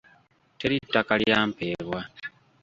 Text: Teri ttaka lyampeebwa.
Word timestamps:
Teri 0.59 0.77
ttaka 0.83 1.13
lyampeebwa. 1.21 1.99